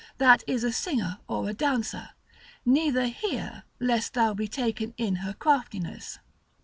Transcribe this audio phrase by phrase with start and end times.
[0.17, 2.09] that is a singer, or a dancer;
[2.65, 6.17] neither hear, lest thou be taken in her craftiness.